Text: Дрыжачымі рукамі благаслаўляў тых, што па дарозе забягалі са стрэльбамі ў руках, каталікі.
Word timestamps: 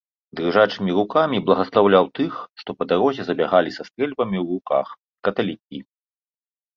Дрыжачымі 0.37 0.91
рукамі 0.99 1.41
благаслаўляў 1.49 2.05
тых, 2.19 2.33
што 2.61 2.69
па 2.79 2.83
дарозе 2.91 3.25
забягалі 3.27 3.73
са 3.75 3.85
стрэльбамі 3.89 4.37
ў 4.39 4.45
руках, 4.57 4.87
каталікі. 5.29 5.79